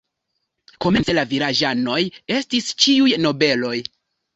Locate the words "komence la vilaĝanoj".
0.85-2.01